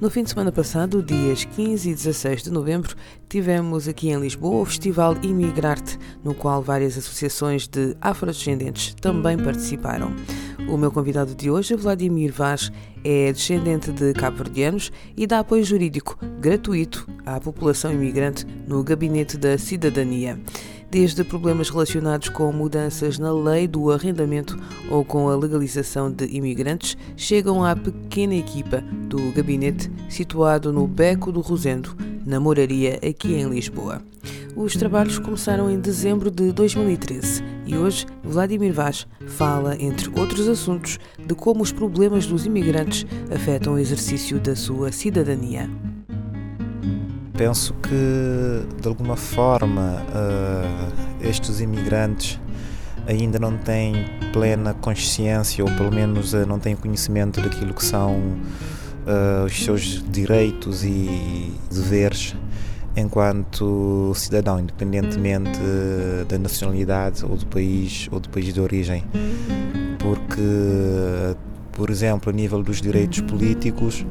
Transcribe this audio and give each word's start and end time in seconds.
No 0.00 0.08
fim 0.08 0.22
de 0.22 0.30
semana 0.30 0.52
passado, 0.52 1.02
dias 1.02 1.44
15 1.44 1.90
e 1.90 1.92
16 1.92 2.44
de 2.44 2.52
novembro, 2.52 2.94
tivemos 3.28 3.88
aqui 3.88 4.10
em 4.10 4.20
Lisboa 4.20 4.60
o 4.60 4.64
Festival 4.64 5.16
Imigrarte, 5.24 5.98
no 6.22 6.34
qual 6.34 6.62
várias 6.62 6.96
associações 6.96 7.66
de 7.66 7.96
afrodescendentes 8.00 8.94
também 8.94 9.36
participaram. 9.36 10.14
O 10.68 10.76
meu 10.76 10.92
convidado 10.92 11.34
de 11.34 11.50
hoje, 11.50 11.74
Vladimir 11.74 12.32
Vaz, 12.32 12.70
é 13.02 13.32
descendente 13.32 13.90
de 13.90 14.12
cabo-verdianos 14.12 14.92
e 15.16 15.26
dá 15.26 15.40
apoio 15.40 15.64
jurídico 15.64 16.16
gratuito 16.38 17.04
à 17.26 17.40
população 17.40 17.92
imigrante 17.92 18.46
no 18.68 18.84
Gabinete 18.84 19.36
da 19.36 19.58
Cidadania. 19.58 20.38
Desde 20.90 21.22
problemas 21.22 21.68
relacionados 21.68 22.30
com 22.30 22.50
mudanças 22.50 23.18
na 23.18 23.30
lei 23.30 23.68
do 23.68 23.90
arrendamento 23.90 24.58
ou 24.90 25.04
com 25.04 25.28
a 25.28 25.36
legalização 25.36 26.10
de 26.10 26.24
imigrantes, 26.34 26.96
chegam 27.14 27.62
à 27.62 27.76
pequena 27.76 28.34
equipa 28.34 28.82
do 29.06 29.30
gabinete 29.32 29.90
situado 30.08 30.72
no 30.72 30.86
Beco 30.86 31.30
do 31.30 31.42
Rosendo, 31.42 31.94
na 32.24 32.40
Moraria, 32.40 32.98
aqui 33.06 33.34
em 33.34 33.50
Lisboa. 33.50 34.00
Os 34.56 34.74
trabalhos 34.74 35.18
começaram 35.18 35.70
em 35.70 35.78
dezembro 35.78 36.30
de 36.30 36.52
2013 36.52 37.44
e 37.66 37.76
hoje 37.76 38.06
Vladimir 38.24 38.72
Vaz 38.72 39.06
fala, 39.26 39.76
entre 39.78 40.08
outros 40.18 40.48
assuntos, 40.48 40.98
de 41.18 41.34
como 41.34 41.62
os 41.62 41.70
problemas 41.70 42.26
dos 42.26 42.46
imigrantes 42.46 43.06
afetam 43.30 43.74
o 43.74 43.78
exercício 43.78 44.40
da 44.40 44.56
sua 44.56 44.90
cidadania. 44.90 45.68
Penso 47.38 47.72
que, 47.74 48.80
de 48.82 48.88
alguma 48.88 49.14
forma, 49.14 50.02
uh, 50.08 51.24
estes 51.24 51.60
imigrantes 51.60 52.40
ainda 53.06 53.38
não 53.38 53.56
têm 53.56 54.06
plena 54.32 54.74
consciência, 54.74 55.64
ou 55.64 55.70
pelo 55.76 55.92
menos 55.92 56.32
uh, 56.32 56.44
não 56.44 56.58
têm 56.58 56.74
conhecimento 56.74 57.40
daquilo 57.40 57.72
que 57.72 57.84
são 57.84 58.16
uh, 58.16 59.44
os 59.46 59.56
seus 59.56 60.02
direitos 60.10 60.82
e 60.82 61.54
deveres 61.70 62.34
enquanto 62.96 64.12
cidadão, 64.16 64.58
independentemente 64.58 65.60
da 66.28 66.36
nacionalidade 66.38 67.24
ou 67.24 67.36
do 67.36 67.46
país 67.46 68.08
ou 68.10 68.18
do 68.18 68.28
país 68.28 68.52
de 68.52 68.60
origem. 68.60 69.04
Porque, 70.00 71.36
por 71.70 71.88
exemplo, 71.88 72.30
a 72.30 72.32
nível 72.32 72.60
dos 72.64 72.82
direitos 72.82 73.20
políticos, 73.20 74.04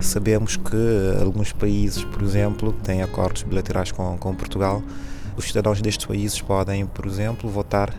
sabemos 0.00 0.56
que 0.56 0.76
alguns 1.20 1.52
países, 1.52 2.04
por 2.04 2.22
exemplo, 2.22 2.72
têm 2.72 3.02
acordos 3.02 3.42
bilaterais 3.42 3.92
com, 3.92 4.16
com 4.18 4.34
Portugal. 4.34 4.82
Os 5.36 5.46
cidadãos 5.46 5.80
destes 5.80 6.06
países 6.06 6.40
podem, 6.40 6.86
por 6.86 7.06
exemplo, 7.06 7.48
votar 7.50 7.94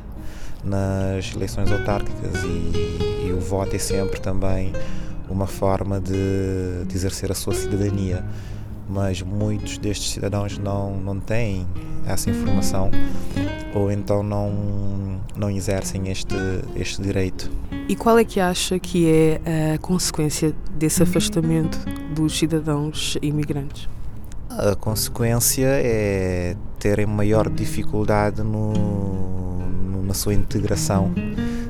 nas 0.63 1.33
eleições 1.35 1.71
autárquicas 1.71 2.43
e, 2.43 3.27
e 3.27 3.33
o 3.33 3.39
voto 3.39 3.75
é 3.75 3.79
sempre 3.79 4.19
também 4.19 4.73
uma 5.29 5.47
forma 5.47 5.99
de, 5.99 6.85
de 6.87 6.95
exercer 6.95 7.31
a 7.31 7.35
sua 7.35 7.53
cidadania 7.53 8.23
mas 8.89 9.21
muitos 9.21 9.77
destes 9.77 10.11
cidadãos 10.11 10.57
não, 10.57 10.97
não 10.97 11.19
têm 11.19 11.67
essa 12.05 12.29
informação 12.29 12.89
ou 13.73 13.91
então 13.91 14.23
não, 14.23 15.19
não 15.35 15.49
exercem 15.49 16.09
este, 16.09 16.35
este 16.75 17.01
direito. 17.01 17.49
E 17.87 17.95
qual 17.95 18.17
é 18.17 18.23
que 18.23 18.39
acha 18.39 18.79
que 18.79 19.07
é 19.09 19.73
a 19.75 19.77
consequência 19.77 20.53
desse 20.71 21.03
afastamento 21.03 21.77
dos 22.13 22.37
cidadãos 22.37 23.17
imigrantes? 23.21 23.87
A 24.49 24.75
consequência 24.75 25.67
é 25.67 26.55
terem 26.79 27.05
maior 27.05 27.49
dificuldade 27.49 28.41
no, 28.41 28.73
no, 28.73 30.03
na 30.03 30.13
sua 30.13 30.33
integração 30.33 31.13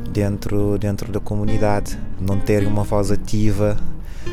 dentro, 0.09 0.77
dentro 0.77 1.11
da 1.11 1.19
comunidade, 1.19 1.97
não 2.19 2.39
terem 2.39 2.67
uma 2.67 2.83
voz 2.83 3.11
ativa 3.11 3.77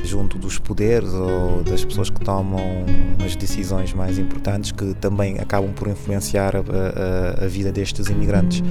junto 0.02 0.38
dos 0.38 0.58
poderes 0.58 1.12
ou 1.12 1.62
das 1.62 1.84
pessoas 1.84 2.10
que 2.10 2.20
tomam 2.20 2.84
as 3.24 3.36
decisões 3.36 3.92
mais 3.92 4.18
importantes 4.18 4.72
que 4.72 4.94
também 4.94 5.38
acabam 5.38 5.72
por 5.72 5.88
influenciar 5.88 6.56
a, 6.56 6.60
a, 6.60 7.44
a 7.44 7.48
vida 7.48 7.70
destes 7.70 8.08
imigrantes. 8.08 8.62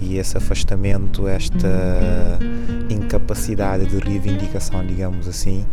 E 0.00 0.18
esse 0.18 0.36
afastamento, 0.36 1.28
esta 1.28 2.38
incapacidade 2.90 3.86
de 3.86 3.98
reivindicação, 3.98 4.84
digamos 4.84 5.28
assim, 5.28 5.64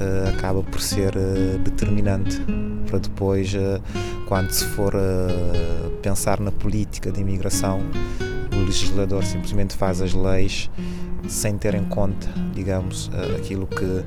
uh, 0.00 0.28
acaba 0.28 0.62
por 0.62 0.80
ser 0.80 1.14
uh, 1.16 1.58
determinante 1.58 2.40
para 2.86 2.98
depois, 2.98 3.52
uh, 3.54 3.82
quando 4.26 4.50
se 4.50 4.64
for 4.64 4.94
pensar 6.02 6.40
na 6.40 6.52
política 6.52 7.10
de 7.10 7.20
imigração, 7.20 7.80
o 8.52 8.64
legislador 8.64 9.24
simplesmente 9.24 9.76
faz 9.76 10.00
as 10.00 10.14
leis 10.14 10.70
sem 11.28 11.56
ter 11.58 11.74
em 11.74 11.84
conta, 11.84 12.28
digamos, 12.54 13.10
aquilo 13.36 13.66
que 13.66 14.04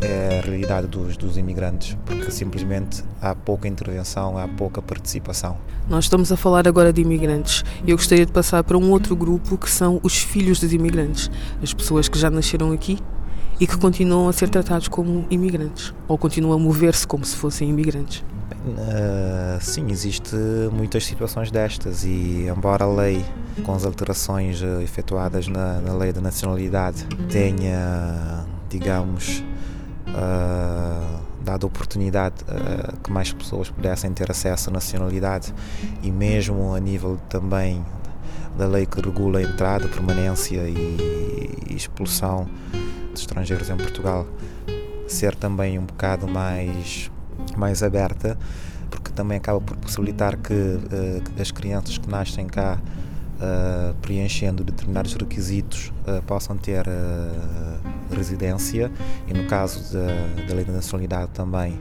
é 0.00 0.38
a 0.38 0.42
realidade 0.42 0.86
dos, 0.86 1.16
dos 1.16 1.36
imigrantes, 1.36 1.96
porque 2.04 2.30
simplesmente 2.30 3.02
há 3.20 3.34
pouca 3.34 3.68
intervenção, 3.68 4.36
há 4.36 4.48
pouca 4.48 4.82
participação. 4.82 5.56
Nós 5.88 6.04
estamos 6.04 6.30
a 6.32 6.36
falar 6.36 6.66
agora 6.66 6.92
de 6.92 7.00
imigrantes 7.00 7.64
e 7.86 7.90
eu 7.90 7.96
gostaria 7.96 8.26
de 8.26 8.32
passar 8.32 8.62
para 8.64 8.76
um 8.76 8.90
outro 8.90 9.14
grupo 9.14 9.56
que 9.56 9.70
são 9.70 10.00
os 10.02 10.18
filhos 10.18 10.60
dos 10.60 10.72
imigrantes, 10.72 11.30
as 11.62 11.72
pessoas 11.72 12.08
que 12.08 12.18
já 12.18 12.30
nasceram 12.30 12.72
aqui 12.72 12.98
e 13.60 13.66
que 13.66 13.76
continuam 13.76 14.28
a 14.28 14.32
ser 14.32 14.48
tratados 14.48 14.88
como 14.88 15.26
imigrantes 15.30 15.94
ou 16.08 16.18
continuam 16.18 16.54
a 16.54 16.58
mover-se 16.58 17.06
como 17.06 17.24
se 17.24 17.36
fossem 17.36 17.68
imigrantes. 17.68 18.24
Uh, 18.64 19.60
sim, 19.60 19.90
existe 19.90 20.36
muitas 20.72 21.04
situações 21.04 21.50
destas 21.50 22.04
e 22.04 22.46
embora 22.46 22.84
a 22.84 22.88
lei 22.88 23.24
com 23.64 23.74
as 23.74 23.84
alterações 23.84 24.62
uh, 24.62 24.80
efetuadas 24.80 25.48
na, 25.48 25.80
na, 25.80 25.92
lei 25.92 26.12
da 26.12 26.20
nacionalidade 26.20 27.04
tenha, 27.28 28.46
digamos, 28.70 29.42
uh, 30.08 31.20
dado 31.42 31.66
oportunidade 31.66 32.36
uh, 32.44 32.96
que 32.98 33.10
mais 33.10 33.32
pessoas 33.32 33.68
pudessem 33.68 34.12
ter 34.12 34.30
acesso 34.30 34.70
à 34.70 34.72
nacionalidade 34.72 35.52
e 36.00 36.12
mesmo 36.12 36.72
a 36.72 36.78
nível 36.78 37.18
também 37.28 37.84
da 38.56 38.66
lei 38.68 38.86
que 38.86 39.00
regula 39.00 39.40
a 39.40 39.42
entrada, 39.42 39.88
permanência 39.88 40.68
e, 40.68 41.58
e 41.68 41.74
expulsão 41.74 42.46
de 43.12 43.18
estrangeiros 43.18 43.68
em 43.70 43.76
Portugal 43.76 44.24
ser 45.08 45.34
também 45.34 45.78
um 45.80 45.84
bocado 45.84 46.28
mais 46.28 47.10
mais 47.58 47.82
aberta 47.82 48.36
porque 48.92 49.10
também 49.10 49.38
acaba 49.38 49.60
por 49.60 49.76
possibilitar 49.78 50.36
que 50.36 50.52
uh, 50.52 51.40
as 51.40 51.50
crianças 51.50 51.96
que 51.96 52.08
nascem 52.08 52.46
cá 52.46 52.78
uh, 52.78 53.94
preenchendo 54.02 54.62
determinados 54.62 55.14
requisitos 55.14 55.90
uh, 56.06 56.22
possam 56.22 56.56
ter 56.58 56.84
residência 58.14 58.92
e 59.26 59.32
no 59.32 59.46
caso 59.48 59.94
da, 59.94 60.44
da 60.46 60.54
lei 60.54 60.64
da 60.64 60.74
nacionalidade 60.74 61.30
também 61.32 61.80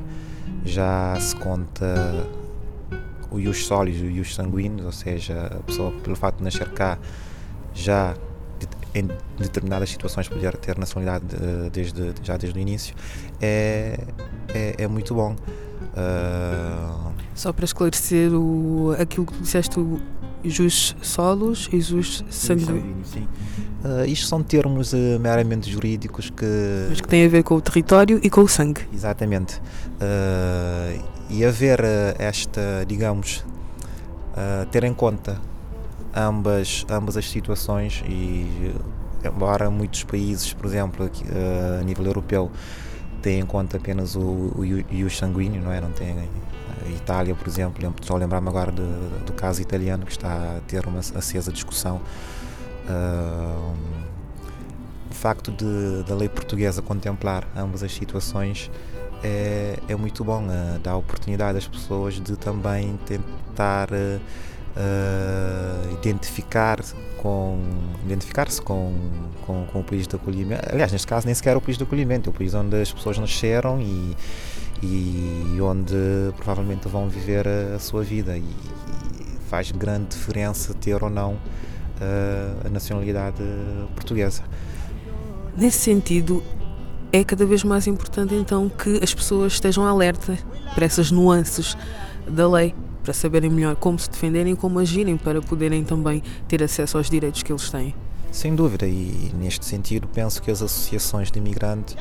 já 0.64 1.20
se 1.20 1.36
conta 1.36 1.86
o 3.30 3.40
ius 3.40 3.66
solis 3.66 3.98
e 3.98 4.04
o 4.04 4.12
ius 4.12 4.36
sanguíneos, 4.36 4.86
ou 4.86 4.92
seja, 4.92 5.48
a 5.48 5.64
pessoa 5.64 5.92
pelo 6.04 6.16
facto 6.16 6.38
de 6.38 6.44
nascer 6.44 6.70
cá 6.70 6.98
já 7.74 8.16
em 8.94 9.08
determinadas 9.38 9.90
situações 9.90 10.28
poder 10.28 10.56
ter 10.58 10.78
nacionalidade 10.78 11.26
desde, 11.72 12.14
já 12.22 12.38
desde 12.38 12.60
o 12.60 12.62
início 12.62 12.94
é, 13.42 13.98
é, 14.54 14.76
é 14.80 14.88
muito 14.88 15.16
bom. 15.16 15.36
Uh... 15.94 17.12
Só 17.34 17.52
para 17.52 17.66
esclarecer 17.66 18.34
o, 18.34 18.96
aquilo 19.00 19.26
que 19.26 19.38
disseste, 19.40 19.80
jus 20.44 20.96
solos 21.02 21.70
e 21.72 21.80
jus 21.82 22.24
sanguíneo. 22.30 22.96
Sim. 23.04 23.28
Uh, 23.84 24.06
isto 24.06 24.28
são 24.28 24.44
termos 24.44 24.94
uh, 24.94 25.20
meramente 25.20 25.70
jurídicos 25.70 26.30
que. 26.30 26.46
Mas 26.90 27.02
que 27.02 27.08
têm 27.08 27.26
a 27.26 27.30
ver 27.30 27.44
com 27.44 27.56
o 27.56 27.62
território 27.62 28.20
e 28.22 28.30
com 28.30 28.42
o 28.42 28.48
sangue. 28.48 28.82
Exatamente. 28.94 29.60
Uh, 29.98 31.04
e 31.30 31.46
haver 31.46 31.80
esta, 32.20 32.86
digamos, 32.86 33.46
ter 34.70 34.84
em 34.84 34.94
conta 34.94 35.40
ambas, 36.14 36.86
ambas 36.90 37.16
as 37.16 37.30
situações 37.30 38.04
e 38.06 38.74
embora 39.24 39.70
muitos 39.70 40.04
países, 40.04 40.52
por 40.52 40.66
exemplo, 40.66 41.06
aqui, 41.06 41.24
a 41.80 41.82
nível 41.86 42.06
europeu, 42.06 42.52
tenham 43.22 43.42
em 43.42 43.46
conta 43.46 43.78
apenas 43.78 44.16
o, 44.16 44.22
o, 44.22 45.06
o 45.06 45.10
sanguíneo, 45.10 45.62
não 45.62 45.72
é? 45.72 45.80
Não 45.80 45.92
tem 45.92 46.12
a 46.86 46.90
Itália, 46.90 47.36
por 47.36 47.48
exemplo, 47.48 47.94
a 48.10 48.16
lembrar-me 48.16 48.48
agora 48.48 48.72
de, 48.72 48.82
do 49.26 49.34
caso 49.34 49.62
italiano 49.62 50.06
que 50.06 50.12
está 50.12 50.58
a 50.58 50.60
ter 50.68 50.86
uma 50.86 51.00
acesa 51.00 51.52
discussão. 51.52 52.02
Uh, 52.90 53.76
o 55.10 55.14
facto 55.14 55.52
de, 55.52 56.04
da 56.08 56.16
lei 56.16 56.28
portuguesa 56.28 56.82
contemplar 56.82 57.48
ambas 57.56 57.84
as 57.84 57.94
situações 57.94 58.72
é, 59.24 59.78
é 59.88 59.96
muito 59.96 60.24
bom, 60.24 60.46
uh, 60.46 60.80
dá 60.80 60.96
oportunidade 60.96 61.58
às 61.58 61.68
pessoas 61.68 62.16
de 62.16 62.36
também 62.36 62.98
tentar 63.06 63.90
uh, 63.92 64.22
identificar 65.94 66.80
com 67.18 67.60
identificar-se 68.04 68.62
com, 68.62 68.94
com, 69.46 69.66
com, 69.66 69.80
o 69.80 69.84
país 69.84 70.08
de 70.08 70.16
acolhimento. 70.16 70.64
Aliás, 70.72 70.92
neste 70.92 71.08
caso 71.08 71.26
nem 71.26 71.36
sequer 71.36 71.54
é 71.54 71.58
o 71.58 71.62
país 71.62 71.78
de 71.78 71.84
acolhimento, 71.84 72.30
é 72.30 72.32
o 72.32 72.34
país 72.34 72.54
onde 72.54 72.82
as 72.82 72.92
pessoas 72.92 73.18
nasceram 73.18 73.80
e, 73.82 74.16
e 74.82 75.58
onde 75.62 75.96
provavelmente 76.38 76.88
vão 76.88 77.10
viver 77.10 77.48
a, 77.48 77.76
a 77.76 77.80
sua 77.80 78.04
vida. 78.04 78.38
E, 78.38 78.42
e, 78.42 79.42
faz 79.52 79.70
grande 79.70 80.08
diferença 80.12 80.74
ter 80.74 81.04
ou 81.04 81.10
não 81.10 81.34
uh, 81.34 82.66
a 82.66 82.70
nacionalidade 82.70 83.44
portuguesa. 83.94 84.44
Nesse 85.58 85.80
sentido, 85.80 86.42
é 87.12 87.22
cada 87.26 87.46
vez 87.46 87.62
mais 87.66 87.86
importante 87.86 88.34
então 88.34 88.70
que 88.70 89.02
as 89.04 89.14
pessoas 89.14 89.54
estejam 89.54 89.86
alerta 89.86 90.38
para 90.74 90.86
essas 90.86 91.12
nuances 91.12 91.76
da 92.26 92.50
lei, 92.50 92.74
para 93.04 93.14
saberem 93.14 93.50
melhor 93.50 93.76
como 93.76 94.00
se 94.00 94.10
defenderem 94.10 94.54
e 94.54 94.56
como 94.56 94.80
agirem 94.80 95.18
para 95.18 95.42
poderem 95.42 95.84
também 95.84 96.24
ter 96.48 96.64
acesso 96.64 96.98
aos 96.98 97.10
direitos 97.10 97.44
que 97.44 97.52
eles 97.52 97.70
têm. 97.70 97.94
Sem 98.32 98.56
dúvida, 98.56 98.88
e 98.88 99.32
neste 99.36 99.66
sentido 99.66 100.08
penso 100.08 100.42
que 100.42 100.50
as 100.50 100.62
associações 100.62 101.30
de 101.30 101.40
imigrantes 101.40 101.96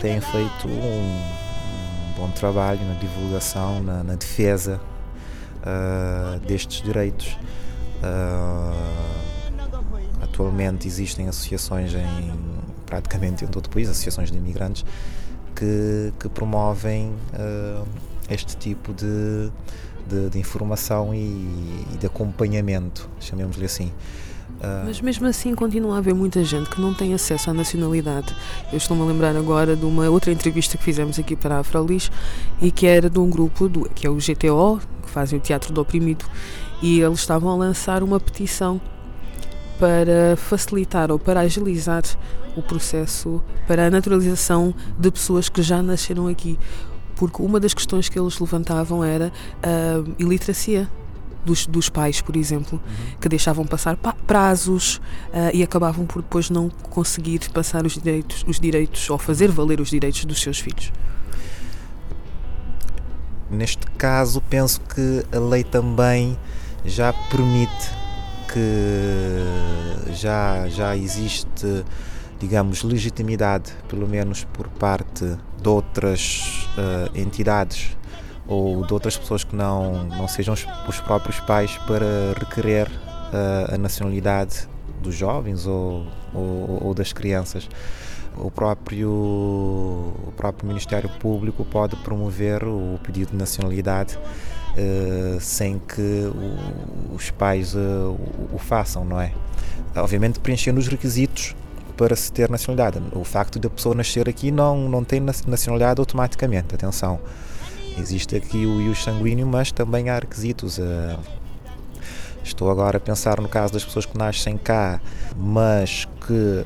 têm 0.00 0.20
feito 0.20 0.66
um, 0.66 0.70
um 0.70 2.12
bom 2.16 2.30
trabalho 2.30 2.84
na 2.86 2.94
divulgação, 2.94 3.82
na, 3.82 4.02
na 4.02 4.14
defesa 4.14 4.80
uh, 5.60 6.40
destes 6.40 6.82
direitos. 6.82 7.38
Uh, 8.02 8.74
atualmente 10.22 10.88
existem 10.88 11.28
associações 11.28 11.94
em 11.94 12.54
praticamente 12.86 13.44
em 13.44 13.48
todo 13.48 13.66
o 13.66 13.70
país, 13.70 13.88
associações 13.88 14.30
de 14.30 14.38
imigrantes, 14.38 14.84
que, 15.54 16.12
que 16.18 16.28
promovem 16.28 17.12
uh, 17.32 17.86
este 18.28 18.56
tipo 18.56 18.92
de, 18.92 19.50
de, 20.06 20.30
de 20.30 20.38
informação 20.38 21.14
e, 21.14 21.18
e, 21.18 21.96
de 21.98 22.06
acompanhamento, 22.06 23.08
chamemos-lhe 23.20 23.64
assim. 23.64 23.92
Uh, 24.60 24.86
Mas 24.86 25.00
mesmo 25.00 25.26
assim 25.26 25.54
continua 25.54 25.96
a 25.96 25.98
haver 25.98 26.14
muita 26.14 26.42
gente 26.44 26.70
que 26.70 26.80
não 26.80 26.94
tem 26.94 27.12
acesso 27.12 27.50
à 27.50 27.54
nacionalidade. 27.54 28.34
Eu 28.72 28.78
estou-me 28.78 29.02
a 29.02 29.06
lembrar 29.06 29.36
agora 29.36 29.74
de 29.76 29.84
uma 29.84 30.08
outra 30.08 30.32
entrevista 30.32 30.78
que 30.78 30.84
fizemos 30.84 31.18
aqui 31.18 31.34
para 31.34 31.56
a 31.56 31.58
Afrolis 31.60 32.10
e 32.62 32.70
que 32.70 32.86
era 32.86 33.10
de 33.10 33.18
um 33.18 33.28
grupo 33.28 33.68
do, 33.68 33.88
que 33.90 34.06
é 34.06 34.10
o 34.10 34.16
GTO, 34.16 34.80
que 35.02 35.10
fazem 35.10 35.38
o 35.38 35.42
Teatro 35.42 35.72
do 35.72 35.80
Oprimido, 35.80 36.24
e 36.80 37.00
eles 37.00 37.20
estavam 37.20 37.50
a 37.50 37.56
lançar 37.56 38.02
uma 38.02 38.20
petição 38.20 38.80
para 39.78 40.36
facilitar 40.36 41.10
ou 41.10 41.18
para 41.18 41.40
agilizar 41.40 42.02
o 42.56 42.62
processo 42.62 43.42
para 43.66 43.86
a 43.86 43.90
naturalização 43.90 44.74
de 44.98 45.10
pessoas 45.10 45.48
que 45.48 45.62
já 45.62 45.82
nasceram 45.82 46.28
aqui. 46.28 46.58
Porque 47.16 47.42
uma 47.42 47.60
das 47.60 47.74
questões 47.74 48.08
que 48.08 48.18
eles 48.18 48.38
levantavam 48.38 49.04
era 49.04 49.32
a 49.62 50.04
iliteracia 50.18 50.88
dos, 51.44 51.66
dos 51.66 51.88
pais, 51.88 52.20
por 52.20 52.36
exemplo, 52.36 52.80
uhum. 52.84 53.16
que 53.20 53.28
deixavam 53.28 53.66
passar 53.66 53.96
prazos 54.26 54.96
uh, 54.96 55.50
e 55.52 55.62
acabavam 55.62 56.06
por 56.06 56.22
depois 56.22 56.50
não 56.50 56.68
conseguir 56.68 57.40
passar 57.50 57.84
os 57.84 57.94
direitos, 57.94 58.44
os 58.46 58.58
direitos 58.58 59.08
ou 59.10 59.18
fazer 59.18 59.50
valer 59.50 59.80
os 59.80 59.90
direitos 59.90 60.24
dos 60.24 60.40
seus 60.40 60.58
filhos. 60.58 60.92
Neste 63.50 63.86
caso, 63.98 64.40
penso 64.48 64.80
que 64.80 65.24
a 65.34 65.38
lei 65.38 65.62
também 65.62 66.36
já 66.84 67.12
permite 67.12 67.90
que 68.52 70.12
já, 70.14 70.68
já 70.68 70.96
existe, 70.96 71.84
digamos, 72.38 72.82
legitimidade, 72.82 73.72
pelo 73.88 74.08
menos 74.08 74.44
por 74.44 74.68
parte 74.68 75.24
de 75.60 75.68
outras 75.68 76.68
uh, 76.76 77.18
entidades 77.18 77.96
ou 78.46 78.84
de 78.86 78.92
outras 78.92 79.16
pessoas 79.16 79.44
que 79.44 79.56
não, 79.56 80.04
não 80.04 80.28
sejam 80.28 80.54
os, 80.54 80.66
os 80.88 81.00
próprios 81.00 81.40
pais 81.40 81.76
para 81.86 82.34
requerer 82.38 82.88
uh, 82.88 83.74
a 83.74 83.78
nacionalidade 83.78 84.68
dos 85.02 85.14
jovens 85.14 85.66
ou, 85.66 86.06
ou, 86.32 86.86
ou 86.86 86.94
das 86.94 87.12
crianças 87.12 87.68
o 88.36 88.50
próprio, 88.50 89.10
o 89.10 90.32
próprio 90.36 90.66
Ministério 90.66 91.08
Público 91.20 91.64
pode 91.64 91.96
promover 91.96 92.64
o 92.64 92.98
pedido 93.02 93.30
de 93.30 93.36
nacionalidade 93.36 94.16
uh, 94.16 95.40
sem 95.40 95.78
que 95.78 96.00
o, 96.00 97.14
os 97.14 97.30
pais 97.30 97.74
uh, 97.74 97.78
o, 97.78 98.56
o, 98.56 98.58
façam, 98.58 99.04
não 99.04 99.20
é? 99.20 99.32
Obviamente 99.96 100.40
preenchendo 100.40 100.80
os 100.80 100.88
requisitos 100.88 101.54
para 101.96 102.16
se 102.16 102.32
ter 102.32 102.50
nacionalidade. 102.50 103.00
O 103.12 103.22
facto 103.22 103.58
da 103.58 103.70
pessoa 103.70 103.94
nascer 103.94 104.28
aqui 104.28 104.50
não, 104.50 104.88
não 104.88 105.04
tem 105.04 105.20
nacionalidade 105.20 106.00
automaticamente, 106.00 106.74
atenção. 106.74 107.20
Existe 107.96 108.34
aqui 108.34 108.66
o 108.66 108.80
ius 108.80 109.04
sanguíneo, 109.04 109.46
mas 109.46 109.70
também 109.70 110.08
há 110.08 110.18
requisitos. 110.18 110.78
Uh, 110.78 111.18
estou 112.42 112.70
agora 112.70 112.98
a 112.98 113.00
pensar 113.00 113.40
no 113.40 113.48
caso 113.48 113.72
das 113.72 113.84
pessoas 113.84 114.04
que 114.04 114.18
nascem 114.18 114.58
cá, 114.58 115.00
mas 115.36 116.06
que 116.26 116.64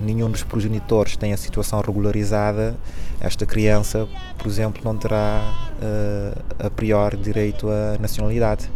nenhum 0.00 0.28
dos 0.28 0.42
progenitores 0.42 1.16
tem 1.16 1.32
a 1.32 1.36
situação 1.36 1.80
regularizada, 1.80 2.76
esta 3.20 3.46
criança, 3.46 4.08
por 4.36 4.48
exemplo, 4.48 4.82
não 4.84 4.96
terá 4.96 5.54
uh, 5.80 6.66
a 6.66 6.70
priori 6.70 7.16
direito 7.16 7.68
à 7.68 7.96
nacionalidade. 8.00 8.68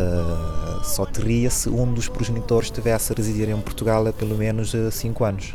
Uh, 0.00 0.82
só 0.84 1.04
teria 1.04 1.50
se 1.50 1.68
um 1.68 1.92
dos 1.92 2.08
progenitores 2.08 2.68
estivesse 2.68 3.12
a 3.12 3.16
residir 3.16 3.50
em 3.50 3.60
Portugal 3.60 4.06
há 4.06 4.12
pelo 4.12 4.36
menos 4.36 4.72
5 4.92 5.24
anos. 5.24 5.54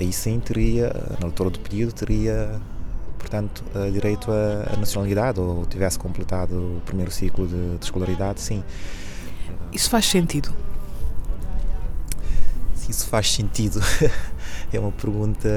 Aí 0.00 0.12
sim 0.12 0.40
teria, 0.40 0.92
na 1.20 1.26
altura 1.26 1.50
do 1.50 1.60
pedido, 1.60 1.92
teria, 1.92 2.58
portanto, 3.30 3.64
uh, 3.74 3.90
direito 3.92 4.30
à, 4.32 4.76
nacionalidade 4.76 5.38
ou 5.38 5.64
tivesse 5.64 5.98
completado 5.98 6.54
o 6.54 6.82
primeiro 6.84 7.12
ciclo 7.12 7.46
de, 7.46 7.78
de 7.78 7.84
escolaridade, 7.84 8.40
sim. 8.40 8.64
Isso 9.72 9.88
faz 9.88 10.06
sentido? 10.06 10.52
isso 12.88 13.06
faz 13.06 13.32
sentido? 13.32 13.80
é 14.72 14.80
uma 14.80 14.90
pergunta 14.90 15.48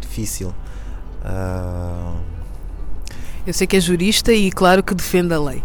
difícil. 0.00 0.54
Uh... 1.22 2.18
Eu 3.46 3.52
sei 3.52 3.66
que 3.66 3.76
é 3.76 3.80
jurista 3.80 4.32
e 4.32 4.50
claro 4.50 4.82
que 4.82 4.94
defende 4.94 5.34
a 5.34 5.38
lei, 5.38 5.62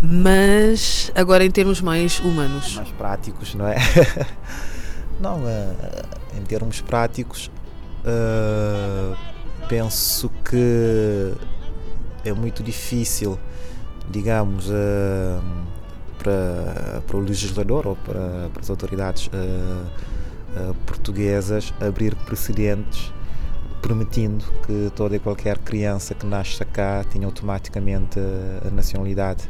mas 0.00 1.12
agora 1.14 1.44
em 1.44 1.50
termos 1.50 1.82
mais 1.82 2.18
humanos. 2.20 2.76
Mais 2.76 2.90
práticos, 2.92 3.54
não 3.54 3.68
é? 3.68 3.76
não, 5.20 5.40
uh, 5.40 5.76
em 6.38 6.42
termos 6.44 6.80
práticos, 6.80 7.50
uh, 8.04 9.16
penso 9.68 10.30
que 10.44 11.34
é 12.24 12.32
muito 12.32 12.62
difícil, 12.62 13.38
digamos, 14.10 14.70
para, 16.18 17.02
para 17.06 17.16
o 17.16 17.20
legislador 17.20 17.86
ou 17.86 17.96
para, 17.96 18.50
para 18.52 18.60
as 18.60 18.70
autoridades 18.70 19.28
uh, 19.28 20.74
portuguesas 20.86 21.72
abrir 21.80 22.14
precedentes 22.16 23.12
permitindo 23.80 24.44
que 24.66 24.90
toda 24.96 25.16
e 25.16 25.18
qualquer 25.18 25.58
criança 25.58 26.14
que 26.14 26.26
nasce 26.26 26.64
cá 26.64 27.04
tenha 27.04 27.26
automaticamente 27.26 28.18
a 28.66 28.70
nacionalidade. 28.70 29.48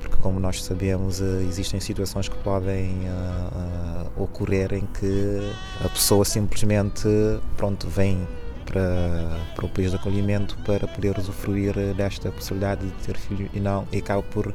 Porque, 0.00 0.16
como 0.16 0.40
nós 0.40 0.62
sabemos, 0.62 1.20
existem 1.20 1.80
situações 1.80 2.28
que 2.28 2.36
podem 2.38 2.90
uh, 2.90 4.10
uh, 4.18 4.22
ocorrer 4.22 4.74
em 4.74 4.86
que 4.86 5.52
a 5.82 5.88
pessoa 5.88 6.24
simplesmente 6.24 7.08
pronto, 7.56 7.88
vem 7.88 8.26
para, 8.64 9.38
para 9.54 9.66
o 9.66 9.68
país 9.68 9.90
de 9.90 9.96
acolhimento 9.96 10.56
para 10.64 10.86
poder 10.86 11.18
usufruir 11.18 11.74
desta 11.94 12.30
possibilidade 12.30 12.86
de 12.86 12.92
ter 13.04 13.16
filho 13.16 13.48
e 13.52 13.60
não 13.60 13.86
e 13.92 13.98
acaba 13.98 14.22
por 14.22 14.52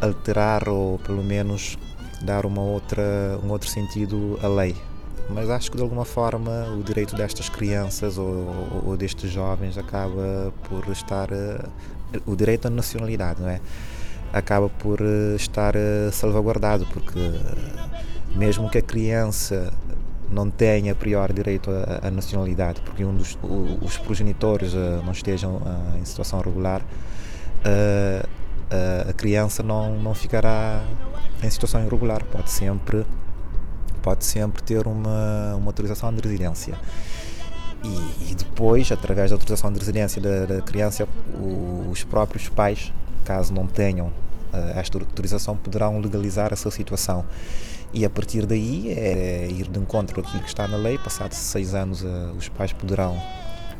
alterar 0.00 0.68
ou 0.68 0.98
pelo 0.98 1.22
menos 1.22 1.78
dar 2.22 2.46
uma 2.46 2.62
outra, 2.62 3.38
um 3.42 3.50
outro 3.50 3.68
sentido 3.68 4.38
à 4.42 4.48
lei. 4.48 4.74
Mas 5.28 5.50
acho 5.50 5.70
que 5.70 5.76
de 5.76 5.82
alguma 5.82 6.04
forma 6.04 6.68
o 6.78 6.82
direito 6.82 7.16
destas 7.16 7.48
crianças 7.48 8.16
ou, 8.16 8.82
ou 8.84 8.96
destes 8.96 9.30
jovens 9.30 9.76
acaba 9.76 10.52
por 10.68 10.88
estar. 10.90 11.30
Uh, 11.32 11.68
o 12.24 12.36
direito 12.36 12.66
à 12.66 12.70
nacionalidade, 12.70 13.42
não 13.42 13.48
é? 13.48 13.60
Acaba 14.32 14.68
por 14.68 15.00
uh, 15.00 15.34
estar 15.34 15.74
salvaguardado, 16.12 16.86
porque 16.92 17.18
mesmo 18.36 18.70
que 18.70 18.78
a 18.78 18.82
criança 18.82 19.72
não 20.30 20.50
tenha 20.50 20.92
a 20.92 20.94
priori 20.94 21.32
direito 21.32 21.70
à, 22.02 22.10
nacionalidade, 22.10 22.80
porque 22.82 23.04
um 23.04 23.14
dos 23.14 23.38
o, 23.42 23.78
os 23.82 23.96
progenitores 23.98 24.74
não 25.04 25.12
estejam 25.12 25.60
em 26.00 26.04
situação 26.04 26.40
regular, 26.40 26.82
a 29.08 29.12
criança 29.12 29.62
não, 29.62 29.98
não 29.98 30.14
ficará 30.14 30.82
em 31.42 31.50
situação 31.50 31.84
irregular, 31.84 32.24
pode 32.24 32.50
sempre, 32.50 33.04
pode 34.02 34.24
sempre 34.24 34.62
ter 34.62 34.86
uma, 34.86 35.54
uma 35.56 35.66
autorização 35.66 36.12
de 36.12 36.20
residência. 36.20 36.74
E, 37.84 38.32
e, 38.32 38.34
depois, 38.34 38.90
através 38.90 39.30
da 39.30 39.36
autorização 39.36 39.72
de 39.72 39.78
residência 39.78 40.20
da, 40.20 40.46
da 40.46 40.62
criança, 40.62 41.06
o, 41.34 41.88
os 41.90 42.02
próprios 42.04 42.48
pais, 42.48 42.92
caso 43.24 43.52
não 43.52 43.66
tenham 43.66 44.06
uh, 44.06 44.78
esta 44.78 44.98
autorização, 44.98 45.56
poderão 45.56 46.00
legalizar 46.00 46.52
a 46.52 46.56
sua 46.56 46.70
situação. 46.70 47.24
E 47.96 48.04
a 48.04 48.10
partir 48.10 48.44
daí 48.44 48.90
é 48.90 49.48
ir 49.50 49.68
de 49.68 49.78
encontro 49.78 50.20
àquilo 50.20 50.42
que 50.42 50.48
está 50.48 50.68
na 50.68 50.76
lei. 50.76 50.98
Passados 50.98 51.38
seis 51.38 51.74
anos, 51.74 52.02
uh, 52.02 52.30
os 52.36 52.46
pais 52.46 52.70
poderão 52.70 53.18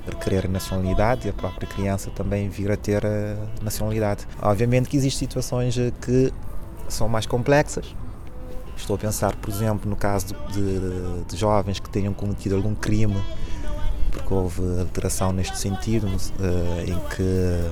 requerer 0.06 0.48
nacionalidade 0.48 1.26
e 1.26 1.30
a 1.30 1.34
própria 1.34 1.68
criança 1.68 2.10
também 2.12 2.48
vir 2.48 2.72
a 2.72 2.78
ter 2.78 3.02
nacionalidade. 3.60 4.26
Obviamente 4.40 4.88
que 4.88 4.96
existem 4.96 5.28
situações 5.28 5.76
eh, 5.76 5.92
que 6.00 6.32
são 6.88 7.10
mais 7.10 7.26
complexas. 7.26 7.94
Estou 8.74 8.96
a 8.96 8.98
pensar, 8.98 9.36
por 9.36 9.50
exemplo, 9.50 9.90
no 9.90 9.96
caso 9.96 10.34
de, 10.50 11.24
de 11.28 11.36
jovens 11.36 11.78
que 11.78 11.90
tenham 11.90 12.14
cometido 12.14 12.56
algum 12.56 12.74
crime, 12.74 13.22
porque 14.12 14.32
houve 14.32 14.62
alteração 14.80 15.30
neste 15.30 15.58
sentido, 15.58 16.06
eh, 16.06 16.84
em 16.88 16.98
que 17.14 17.70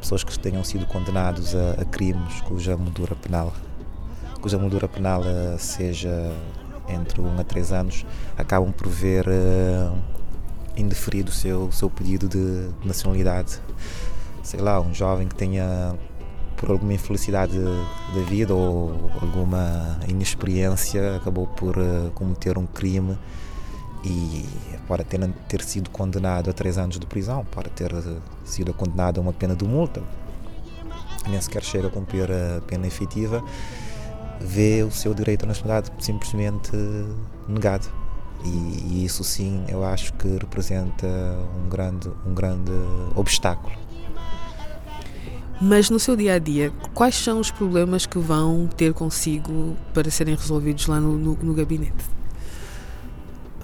pessoas 0.00 0.22
que 0.22 0.38
tenham 0.38 0.62
sido 0.62 0.84
condenados 0.84 1.54
a, 1.54 1.80
a 1.80 1.84
crimes 1.86 2.42
cuja 2.42 2.76
moldura 2.76 3.14
penal 3.14 3.54
cuja 4.44 4.58
moldura 4.58 4.86
penal 4.86 5.22
eh, 5.24 5.56
seja 5.56 6.30
entre 6.86 7.18
1 7.18 7.40
a 7.40 7.44
3 7.44 7.72
anos, 7.72 8.04
acabam 8.36 8.70
por 8.70 8.88
ver 8.88 9.24
indeferido 10.76 11.30
o 11.30 11.32
seu, 11.32 11.72
seu 11.72 11.88
pedido 11.88 12.28
de 12.28 12.68
nacionalidade. 12.84 13.58
Sei 14.42 14.60
lá, 14.60 14.78
um 14.82 14.92
jovem 14.92 15.26
que 15.26 15.34
tenha, 15.34 15.94
por 16.58 16.70
alguma 16.70 16.92
infelicidade 16.92 17.58
da 17.58 18.20
vida 18.28 18.54
ou 18.54 19.10
alguma 19.18 19.98
inexperiência, 20.06 21.16
acabou 21.16 21.46
por 21.46 21.78
uh, 21.78 22.10
cometer 22.14 22.58
um 22.58 22.66
crime 22.66 23.16
e 24.04 24.44
pode 24.86 25.04
ter, 25.04 25.26
ter 25.48 25.62
sido 25.62 25.88
condenado 25.88 26.50
a 26.50 26.52
três 26.52 26.76
anos 26.76 26.98
de 26.98 27.06
prisão, 27.06 27.46
pode 27.46 27.70
ter 27.70 27.90
eh, 27.94 28.18
sido 28.44 28.74
condenado 28.74 29.20
a 29.20 29.22
uma 29.22 29.32
pena 29.32 29.56
de 29.56 29.64
multa, 29.64 30.02
nem 31.26 31.40
sequer 31.40 31.62
chega 31.62 31.88
a 31.88 31.90
cumprir 31.90 32.30
a 32.30 32.60
pena 32.66 32.86
efetiva, 32.86 33.42
vê 34.40 34.82
o 34.82 34.90
seu 34.90 35.14
direito 35.14 35.44
à 35.44 35.46
nacionalidade 35.46 35.92
simplesmente 35.98 36.72
negado. 37.48 37.86
E, 38.44 38.48
e, 38.48 39.04
isso 39.04 39.24
sim 39.24 39.64
eu 39.68 39.84
acho 39.84 40.12
que 40.14 40.28
representa 40.28 41.06
um 41.64 41.68
grande, 41.68 42.10
um 42.26 42.34
grande 42.34 42.72
obstáculo. 43.14 43.74
Mas 45.60 45.88
no 45.88 45.98
seu 45.98 46.14
dia 46.16 46.34
a 46.34 46.38
dia, 46.38 46.72
quais 46.92 47.14
são 47.14 47.40
os 47.40 47.50
problemas 47.50 48.04
que 48.04 48.18
vão 48.18 48.66
ter 48.66 48.92
consigo 48.92 49.76
para 49.94 50.10
serem 50.10 50.34
resolvidos 50.34 50.86
lá 50.86 51.00
no, 51.00 51.16
no, 51.16 51.34
no 51.36 51.54
gabinete? 51.54 52.04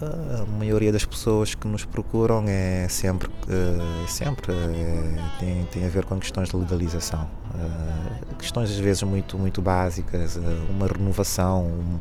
A 0.02 0.46
maioria 0.58 0.90
das 0.90 1.04
pessoas 1.04 1.54
que 1.54 1.68
nos 1.68 1.84
procuram 1.84 2.44
é 2.48 2.88
sempre, 2.88 3.28
é 3.48 4.06
sempre 4.06 4.50
é, 4.50 5.16
tem, 5.38 5.64
tem 5.66 5.84
a 5.84 5.88
ver 5.90 6.06
com 6.06 6.18
questões 6.18 6.48
de 6.48 6.56
legalização. 6.56 7.28
É, 7.54 8.34
questões 8.36 8.70
às 8.70 8.78
vezes 8.78 9.02
muito, 9.02 9.36
muito 9.38 9.60
básicas, 9.60 10.38
uma 10.70 10.86
renovação, 10.86 11.66
um, 11.66 11.98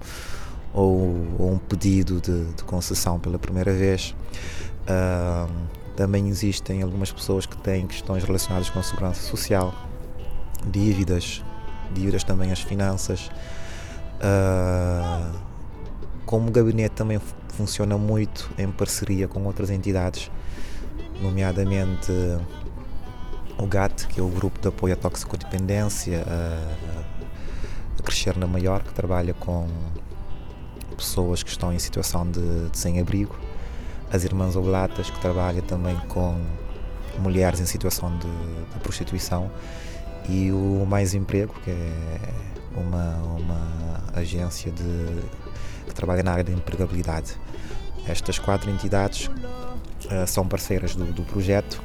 ou, 0.74 1.27
ou 1.38 1.51
um 1.51 1.58
pedido 1.58 2.22
de, 2.22 2.46
de, 2.53 2.63
concessão 2.63 3.20
pela 3.20 3.38
primeira 3.38 3.74
vez. 3.74 4.15
Também 5.98 6.29
existem 6.29 6.82
algumas 6.82 7.12
pessoas 7.12 7.46
que 7.46 7.58
têm 7.58 7.86
questões 7.86 8.24
relacionadas 8.24 8.70
com 8.70 8.79
a 8.79 8.84
segurança 8.84 9.22
social, 9.22 9.75
dívidas, 10.65 11.44
dívidas 11.94 12.24
também 12.24 12.53
às 12.53 12.62
finanças. 12.62 13.29
Uh, 14.22 15.49
como 16.29 16.50
o 16.50 16.51
gabinete 16.51 16.91
também 16.91 17.19
funciona 17.48 17.98
muito 17.98 18.51
em 18.55 18.69
parceria 18.69 19.27
com 19.27 19.43
outras 19.45 19.71
entidades, 19.71 20.29
nomeadamente 21.24 22.12
o 23.57 23.65
GAT, 23.65 24.05
que 24.07 24.19
é 24.19 24.24
o 24.24 24.27
Grupo 24.27 24.62
de 24.62 24.67
Apoio 24.67 24.93
à 24.93 24.95
Toxicodependência, 24.95 26.24
a 27.98 28.03
Crescer 28.03 28.38
na 28.38 28.45
Maior, 28.45 28.83
que 28.83 28.93
trabalha 28.93 29.33
com 29.33 29.67
pessoas 30.95 31.41
que 31.41 31.50
estão 31.50 31.74
em 31.74 31.79
situação 31.79 32.29
de, 32.29 32.69
de 32.69 32.77
sem-abrigo, 32.77 33.36
as 34.13 34.24
Irmãs 34.24 34.55
Oblatas, 34.55 35.09
que 35.09 35.19
trabalha 35.19 35.63
também 35.63 35.95
com 36.09 36.39
mulheres 37.17 37.59
em 37.59 37.65
situação 37.65 38.15
de, 38.19 38.27
de, 38.71 38.79
prostituição, 38.83 39.50
e 40.29 40.51
o 40.51 40.86
Mais 40.88 41.15
Emprego, 41.15 41.55
que 41.63 41.71
é 41.71 42.33
uma, 42.75 43.15
uma 43.15 44.03
agência 44.13 44.71
de, 44.71 45.49
que 45.88 45.94
trabalha 45.94 46.24
na 46.24 46.32
área 46.32 46.44
da 46.44 46.51
empregabilidade. 46.51 47.36
Estas 48.08 48.39
quatro 48.39 48.70
entidades 48.70 49.28
uh, 49.28 50.28
são 50.28 50.48
parceiras 50.48 50.96
do, 50.96 51.06
do 51.06 51.24
projeto 51.24 51.82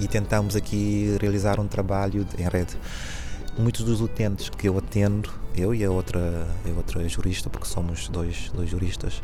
e 0.00 0.06
tentamos 0.06 0.56
aqui 0.56 1.16
realizar 1.20 1.58
um 1.60 1.66
trabalho 1.66 2.26
em 2.38 2.48
rede 2.48 2.76
muitos 3.58 3.84
dos 3.84 4.00
utentes 4.00 4.48
que 4.48 4.68
eu 4.68 4.78
atendo, 4.78 5.30
eu 5.56 5.74
e 5.74 5.84
a 5.84 5.90
outra, 5.90 6.46
a 6.64 6.76
outra 6.76 7.06
jurista, 7.08 7.50
porque 7.50 7.66
somos 7.66 8.08
dois, 8.08 8.50
dois 8.54 8.70
juristas, 8.70 9.20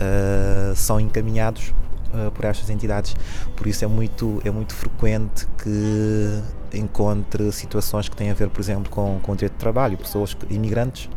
uh, 0.00 0.74
são 0.74 0.98
encaminhados 0.98 1.72
uh, 2.12 2.30
por 2.32 2.44
estas 2.44 2.68
entidades. 2.68 3.14
Por 3.56 3.66
isso 3.66 3.84
é 3.84 3.88
muito, 3.88 4.42
é 4.44 4.50
muito 4.50 4.74
frequente 4.74 5.46
que 5.62 6.76
encontre 6.76 7.52
situações 7.52 8.08
que 8.08 8.16
têm 8.16 8.30
a 8.30 8.34
ver, 8.34 8.50
por 8.50 8.60
exemplo, 8.60 8.90
com, 8.90 9.20
com 9.22 9.32
o 9.32 9.36
direito 9.36 9.52
de 9.52 9.58
trabalho, 9.58 9.96
pessoas 9.96 10.36
imigrantes 10.50 11.08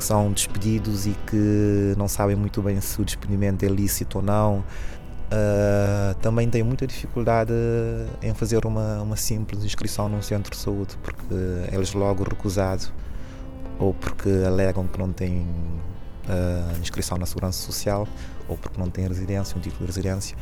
que 0.00 0.04
são 0.06 0.32
despedidos 0.32 1.06
e 1.06 1.14
que 1.26 1.94
não 1.98 2.08
sabem 2.08 2.34
muito 2.34 2.62
bem 2.62 2.80
se 2.80 2.98
o 3.00 3.04
despedimento 3.04 3.64
é 3.66 3.68
lícito 3.68 4.18
ou 4.18 4.24
não, 4.24 4.64
Uh, 5.30 6.12
também 6.20 6.50
tenho 6.50 6.66
muita 6.66 6.84
dificuldade 6.88 7.52
em 8.20 8.34
fazer 8.34 8.66
uma, 8.66 9.00
uma 9.00 9.14
simples 9.14 9.64
inscrição 9.64 10.08
num 10.08 10.20
centro 10.20 10.50
de 10.50 10.56
saúde, 10.56 10.98
porque 11.00 11.34
eles 11.70 11.94
logo 11.94 12.24
recusado 12.24 12.86
ou 13.78 13.94
porque 13.94 14.28
alegam 14.44 14.88
que 14.88 14.98
não 14.98 15.12
têm 15.12 15.46
uh, 16.26 16.80
inscrição 16.80 17.16
na 17.16 17.26
Segurança 17.26 17.64
Social 17.64 18.08
ou 18.48 18.56
porque 18.56 18.76
não 18.76 18.90
têm 18.90 19.06
residência, 19.06 19.56
um 19.56 19.60
título 19.60 19.82
de 19.82 19.86
residência. 19.86 20.36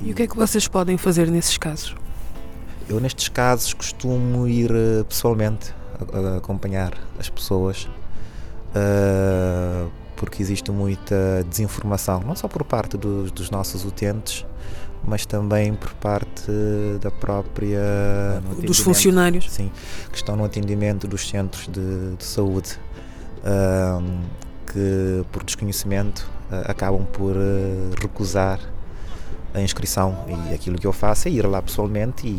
E, 0.00 0.08
e 0.08 0.12
o 0.12 0.14
que 0.16 0.24
é 0.24 0.26
que 0.26 0.36
vocês 0.36 0.66
podem 0.66 0.98
fazer 0.98 1.30
nesses 1.30 1.56
casos? 1.56 1.94
Eu, 2.88 2.98
nestes 2.98 3.28
casos, 3.28 3.74
costumo 3.74 4.48
ir 4.48 4.72
uh, 4.72 5.04
pessoalmente 5.04 5.72
acompanhar 6.36 6.94
as 7.16 7.30
pessoas. 7.30 7.88
Uh, 8.76 9.90
porque 10.16 10.42
existe 10.42 10.70
muita 10.70 11.44
desinformação, 11.48 12.20
não 12.20 12.34
só 12.34 12.48
por 12.48 12.64
parte 12.64 12.96
dos, 12.96 13.30
dos 13.30 13.50
nossos 13.50 13.84
utentes, 13.84 14.44
mas 15.04 15.24
também 15.24 15.74
por 15.74 15.92
parte 15.94 16.50
da 17.00 17.10
própria. 17.10 17.80
Dos 18.62 18.78
funcionários. 18.78 19.50
Sim, 19.50 19.70
que 20.10 20.16
estão 20.16 20.36
no 20.36 20.44
atendimento 20.44 21.06
dos 21.06 21.28
centros 21.28 21.68
de, 21.68 22.16
de 22.16 22.24
saúde, 22.24 22.78
um, 23.44 24.22
que 24.66 25.24
por 25.30 25.44
desconhecimento 25.44 26.28
acabam 26.66 27.04
por 27.04 27.36
uh, 27.36 27.90
recusar 28.00 28.60
a 29.54 29.60
inscrição. 29.60 30.24
E 30.50 30.54
aquilo 30.54 30.78
que 30.78 30.86
eu 30.86 30.92
faço 30.92 31.28
é 31.28 31.30
ir 31.30 31.46
lá 31.46 31.62
pessoalmente 31.62 32.26
e, 32.26 32.30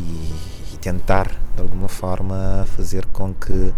e 0.72 0.76
tentar, 0.80 1.28
de 1.54 1.62
alguma 1.62 1.88
forma, 1.88 2.66
fazer 2.76 3.06
com 3.06 3.34
que 3.34 3.72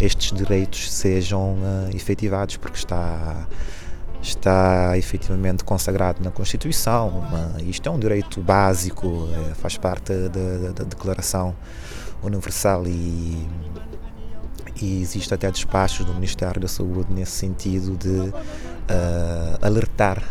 estes 0.00 0.36
direitos 0.36 0.92
sejam 0.92 1.54
uh, 1.54 1.94
efetivados, 1.94 2.56
porque 2.56 2.78
está, 2.78 3.46
está 4.22 4.96
efetivamente 4.98 5.64
consagrado 5.64 6.22
na 6.22 6.30
Constituição. 6.30 7.24
Isto 7.66 7.88
é 7.88 7.92
um 7.92 7.98
direito 7.98 8.40
básico, 8.40 9.28
é, 9.50 9.54
faz 9.54 9.76
parte 9.76 10.12
da, 10.12 10.72
da, 10.72 10.84
Declaração 10.84 11.54
Universal 12.22 12.86
e, 12.86 13.46
e 14.80 15.00
existe 15.02 15.32
até 15.32 15.50
despachos 15.50 16.06
do 16.06 16.14
Ministério 16.14 16.60
da 16.60 16.68
Saúde 16.68 17.12
nesse 17.12 17.32
sentido 17.32 17.96
de 17.96 18.08
uh, 18.08 18.32
alertar 19.60 20.22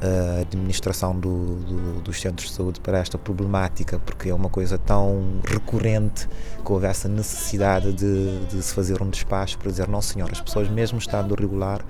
a 0.00 0.40
administração 0.42 1.18
do, 1.18 1.56
do, 1.56 2.00
dos 2.02 2.20
centros 2.20 2.50
de 2.50 2.54
saúde 2.54 2.80
para 2.80 2.98
esta 2.98 3.18
problemática, 3.18 3.98
porque 3.98 4.28
é 4.28 4.34
uma 4.34 4.48
coisa 4.48 4.78
tão 4.78 5.40
recorrente 5.44 6.28
que 6.64 6.72
houve 6.72 6.86
essa 6.86 7.08
necessidade 7.08 7.92
de, 7.92 8.38
de 8.46 8.62
se 8.62 8.72
fazer 8.72 9.02
um 9.02 9.10
despacho 9.10 9.58
para 9.58 9.70
dizer: 9.70 9.88
não, 9.88 10.00
senhor, 10.00 10.30
as 10.30 10.40
pessoas, 10.40 10.68
mesmo 10.68 10.98
estando 10.98 11.34
regular, 11.34 11.84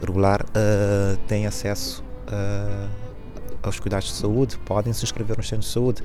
regular 0.00 0.42
uh, 0.42 1.16
têm 1.26 1.46
acesso 1.46 2.04
uh, 2.28 2.88
aos 3.62 3.80
cuidados 3.80 4.08
de 4.08 4.14
saúde, 4.14 4.58
podem 4.58 4.92
se 4.92 5.04
inscrever 5.04 5.36
nos 5.36 5.48
centros 5.48 5.68
de 5.68 5.72
saúde. 5.72 6.02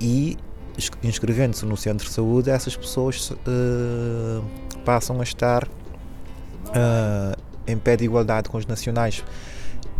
E 0.00 0.38
inscrevendo-se 1.02 1.66
no 1.66 1.76
centro 1.76 2.06
de 2.06 2.12
saúde, 2.12 2.50
essas 2.50 2.74
pessoas 2.74 3.30
uh, 3.30 4.42
passam 4.84 5.20
a 5.20 5.22
estar 5.22 5.68
em 7.66 7.76
pé 7.76 7.96
de 7.96 8.04
igualdade 8.04 8.48
com 8.48 8.56
os 8.56 8.64
nacionais 8.64 9.22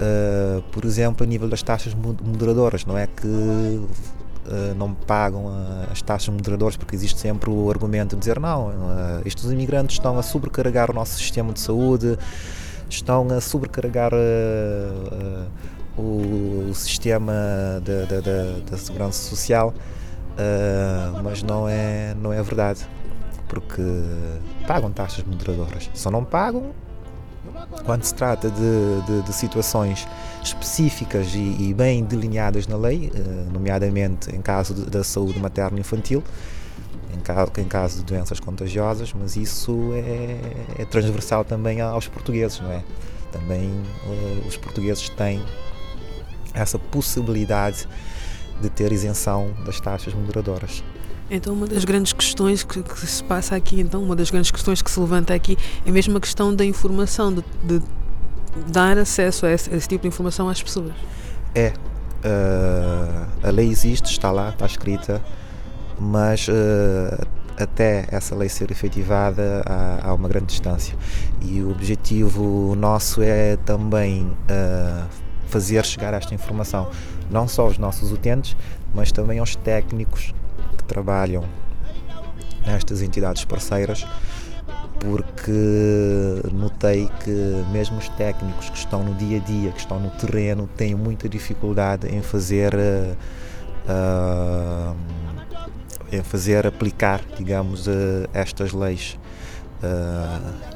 Uh, 0.02 0.62
por 0.72 0.84
exemplo, 0.84 1.22
a 1.22 1.26
nível 1.26 1.48
das 1.48 1.62
taxas 1.62 1.94
moderadoras, 1.94 2.84
não 2.84 2.98
é 2.98 3.06
que 3.06 3.26
uh, 3.26 4.74
não 4.76 4.94
pagam 4.94 5.44
as 5.90 6.02
taxas 6.02 6.28
moderadoras, 6.30 6.76
porque 6.76 6.96
existe 6.96 7.20
sempre 7.20 7.50
o 7.50 7.70
argumento 7.70 8.16
de 8.16 8.20
dizer 8.20 8.40
não, 8.40 8.68
uh, 8.68 9.22
estes 9.24 9.44
imigrantes 9.44 9.96
estão 9.96 10.18
a 10.18 10.22
sobrecarregar 10.22 10.90
o 10.90 10.94
nosso 10.94 11.14
sistema 11.16 11.52
de 11.52 11.60
saúde, 11.60 12.18
estão 12.88 13.28
a 13.28 13.40
sobrecarregar 13.40 14.12
o, 15.96 16.68
o, 16.68 16.74
sistema 16.74 17.32
da 18.68 18.76
segurança 18.76 19.30
social, 19.30 19.72
mas 21.22 21.42
não 21.42 21.68
é, 21.68 22.14
não 22.20 22.32
é 22.32 22.42
verdade, 22.42 22.86
porque 23.48 23.82
pagam 24.66 24.90
taxas 24.90 25.24
moderadoras. 25.24 25.88
Só 25.94 26.10
não 26.10 26.24
pagam 26.24 26.72
quando 27.85 28.04
se 28.04 28.14
trata 28.14 28.50
de, 28.50 29.02
de, 29.07 29.23
de 29.23 29.33
situações 29.33 30.07
específicas 30.42 31.35
e, 31.35 31.38
e, 31.38 31.75
bem 31.75 32.04
delineadas 32.04 32.66
na 32.66 32.76
lei, 32.76 33.11
eh, 33.14 33.19
nomeadamente 33.52 34.35
em 34.35 34.40
caso 34.40 34.75
da 34.75 35.04
saúde 35.04 35.38
materno-infantil, 35.38 36.23
em 37.14 37.21
caso, 37.21 37.52
em 37.59 37.64
caso 37.64 37.99
de 37.99 38.04
doenças 38.04 38.40
contagiosas, 38.40 39.12
mas 39.12 39.37
isso 39.37 39.92
é, 39.95 40.83
é 40.83 40.85
transversal 40.85 41.45
também 41.45 41.81
aos 41.81 42.09
portugueses, 42.09 42.61
não 42.61 42.73
é? 42.73 42.83
Também 43.31 43.69
uh, 43.69 44.47
os 44.47 44.57
portugueses 44.57 45.09
têm 45.11 45.42
essa 46.52 46.78
possibilidade 46.78 47.88
de 48.61 48.69
ter 48.69 48.92
isenção 48.92 49.52
das 49.64 49.81
taxas 49.81 50.12
moderadoras. 50.14 50.83
Então, 51.34 51.54
uma 51.54 51.66
das 51.66 51.82
grandes 51.86 52.12
questões 52.12 52.62
que, 52.62 52.82
que, 52.82 53.06
se 53.06 53.24
passa 53.24 53.56
aqui, 53.56 53.80
então, 53.80 54.02
uma 54.02 54.14
das 54.14 54.30
grandes 54.30 54.50
questões 54.50 54.82
que 54.82 54.90
se 54.90 55.00
levanta 55.00 55.32
aqui 55.32 55.56
é 55.86 55.90
mesmo 55.90 56.14
a 56.18 56.20
questão 56.20 56.54
da 56.54 56.62
informação, 56.62 57.32
de, 57.32 57.42
de 57.64 57.82
dar 58.70 58.98
acesso 58.98 59.46
a 59.46 59.50
esse, 59.50 59.72
a 59.72 59.76
esse, 59.76 59.88
tipo 59.88 60.02
de 60.02 60.08
informação 60.08 60.46
às 60.46 60.62
pessoas. 60.62 60.92
É. 61.54 61.72
Uh, 62.22 63.26
a 63.42 63.50
lei 63.50 63.66
existe, 63.66 64.10
está 64.10 64.30
lá, 64.30 64.50
está 64.50 64.66
escrita, 64.66 65.22
mas 65.98 66.48
uh, 66.48 67.26
até 67.58 68.06
essa 68.12 68.36
lei 68.36 68.50
ser 68.50 68.70
efetivada 68.70 69.62
há, 69.64 70.10
há, 70.10 70.14
uma 70.14 70.28
grande 70.28 70.48
distância. 70.48 70.94
E 71.40 71.62
o 71.62 71.70
objetivo 71.70 72.74
nosso 72.76 73.22
é 73.22 73.56
também 73.56 74.24
uh, 74.26 75.08
fazer 75.46 75.82
chegar 75.86 76.12
esta 76.12 76.34
informação, 76.34 76.90
não 77.30 77.48
só 77.48 77.62
aos 77.62 77.78
nossos 77.78 78.12
utentes, 78.12 78.54
mas 78.94 79.10
também 79.10 79.38
aos 79.38 79.56
técnicos 79.56 80.34
trabalham 80.92 81.42
nestas 82.66 83.00
entidades 83.00 83.46
parceiras, 83.46 84.06
porque 85.00 85.50
notei 86.52 87.08
que 87.25 87.64
mesmo 87.72 87.96
os 87.96 88.11
técnicos 88.11 88.68
que 88.68 88.76
estão 88.76 89.02
no 89.02 89.14
dia 89.14 89.38
a 89.38 89.40
dia, 89.40 89.72
que 89.72 89.80
estão 89.80 89.99
no 89.99 90.11
terreno, 90.11 90.68
têm 90.76 90.94
muita 90.94 91.30
dificuldade 91.30 92.06
em 92.14 92.20
fazer 92.20 92.75
uh, 92.75 93.16
uh, 93.88 94.96
em 96.12 96.22
fazer 96.22 96.66
aplicar, 96.66 97.22
digamos, 97.38 97.87
uh, 97.87 98.28
estas 98.34 98.72
leis. 98.75 99.18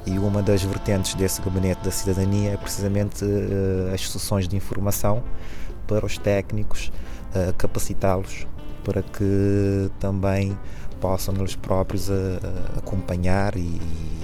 e 0.07 0.19
uma 0.19 0.43
das 0.43 0.63
vertentes 0.63 1.15
desse 1.15 1.41
gabinete 1.43 1.85
da 1.85 1.91
cidadania 1.91 2.55
é 2.55 2.57
precisamente 2.57 3.25
as 3.95 4.11
sessões 4.11 4.49
de 4.49 4.57
informação 4.57 5.23
para 5.87 6.05
os 6.05 6.19
técnicos, 6.19 6.91
capacitá-los 7.57 8.47
para 8.87 9.03
que 9.03 9.91
também 9.99 10.57
possam 11.01 11.35
eles 11.35 11.57
próprios 11.57 12.09
a, 12.09 12.15
a 12.15 12.79
acompanhar 12.79 13.57
e, 13.57 13.61
e, 13.61 14.23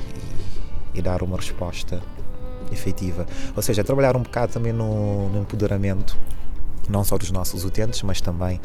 e, 0.95 1.03
dar 1.03 1.21
uma 1.25 1.37
resposta 1.37 2.01
efetiva. 2.71 3.27
Ou 3.57 3.61
seja, 3.61 3.83
trabalhar 3.83 4.17
um 4.17 4.23
bocado 4.23 4.53
também 4.53 4.73
no, 4.73 5.29
no 5.31 5.41
empoderamento, 5.41 6.17
não 6.89 7.03
só 7.03 7.19
dos 7.19 7.33
nossos 7.33 7.65
utentes, 7.65 8.03
mas 8.03 8.21
também 8.21 8.61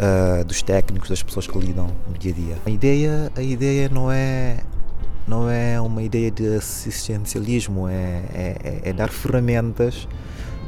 uh, 0.00 0.42
dos 0.46 0.62
técnicos, 0.62 1.10
das 1.10 1.22
pessoas 1.22 1.46
que 1.46 1.58
lidam 1.58 1.88
no 2.08 2.16
dia 2.16 2.32
a 2.32 2.34
dia. 2.34 2.56
A 2.64 2.70
ideia, 2.70 3.30
a 3.36 3.42
ideia 3.42 3.90
não 3.90 4.10
é 4.10 4.56
não 5.26 5.50
é 5.50 5.78
uma 5.78 6.02
ideia 6.02 6.30
de 6.30 6.56
assistencialismo, 6.56 7.86
é, 7.86 8.22
é, 8.32 8.80
é 8.84 8.92
dar 8.94 9.10
ferramentas 9.10 10.08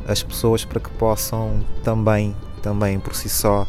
às 0.07 0.23
pessoas 0.23 0.67
para 0.67 0.79
que 0.79 0.91
possam 0.91 1.65
também, 1.83 2.37
também 2.63 3.01
por 3.01 3.15
si 3.15 3.31
só, 3.31 3.67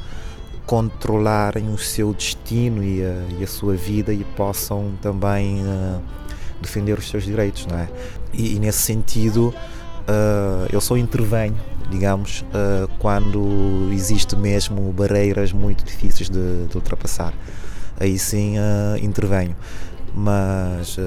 controlarem 0.72 1.68
o 1.68 1.78
seu 1.78 2.14
destino 2.14 2.82
e 2.82 3.04
a, 3.04 3.26
e 3.38 3.44
a 3.44 3.48
sua 3.48 3.76
vida 3.76 4.14
e 4.14 4.24
possam 4.24 4.94
também 5.02 5.62
uh, 5.66 6.02
defender 6.62 6.98
os 6.98 7.10
seus 7.10 7.26
direitos, 7.26 7.66
não 7.66 7.78
é? 7.78 7.90
E, 8.32 8.56
e 8.56 8.60
nesse 8.60 8.80
sentido, 8.80 9.50
uh, 9.50 10.68
eu 10.72 10.80
só 10.80 10.96
intervenho, 10.96 11.58
digamos, 11.90 12.46
uh, 12.54 12.88
quando 13.00 13.90
existe 13.92 14.34
mesmo 14.38 14.94
barreiras 14.94 15.52
muito 15.52 15.84
difíceis 15.84 16.30
de, 16.30 16.68
de 16.68 16.78
ultrapassar. 16.78 17.34
Aí 18.00 18.18
sim 18.18 18.56
intervenho. 19.04 19.58
Mas 20.16 20.98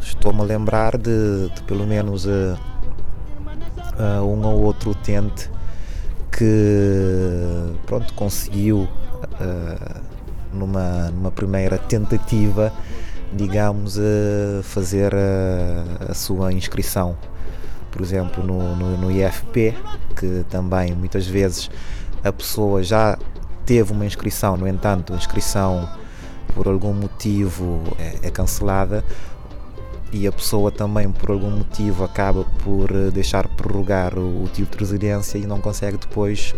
estou-me 0.00 0.40
a 0.40 0.44
lembrar 0.44 0.98
de, 0.98 1.48
de 1.48 1.62
pelo 1.62 1.86
menos 1.86 2.26
um 2.26 4.44
ou 4.44 4.64
outro 4.64 4.90
utente 4.90 5.48
que 6.36 7.74
pronto, 7.86 8.12
conseguiu 8.14 8.88
uh, 8.88 10.00
numa, 10.52 11.10
numa 11.10 11.30
primeira 11.30 11.78
tentativa, 11.78 12.72
digamos, 13.32 13.96
uh, 13.96 14.62
fazer 14.62 15.14
a, 15.14 16.10
a, 16.10 16.14
sua 16.14 16.52
inscrição, 16.52 17.16
por 17.90 18.02
exemplo, 18.02 18.44
no, 18.44 18.74
no, 18.76 18.98
no 18.98 19.10
IFP, 19.10 19.74
que 20.16 20.44
também 20.50 20.94
muitas 20.94 21.26
vezes 21.26 21.70
a 22.22 22.32
pessoa 22.32 22.82
já 22.82 23.16
teve 23.64 23.92
uma 23.92 24.04
inscrição, 24.04 24.56
no 24.56 24.66
entanto, 24.66 25.12
a 25.12 25.16
inscrição 25.16 25.88
por 26.54 26.68
algum 26.68 26.92
motivo 26.92 27.82
é, 27.98 28.28
é 28.28 28.30
cancelada, 28.30 29.04
e 30.14 30.28
a 30.28 30.32
pessoa 30.32 30.70
também 30.70 31.10
por 31.10 31.32
algum 31.32 31.50
motivo 31.50 32.04
acaba 32.04 32.44
por 32.62 32.88
eh, 32.92 33.10
deixar 33.10 33.48
prorrogar 33.48 34.16
o, 34.16 34.44
o 34.44 34.46
título 34.46 34.70
de 34.70 34.78
residência 34.78 35.38
e 35.38 35.44
não 35.44 35.60
consegue 35.60 35.98
depois 35.98 36.54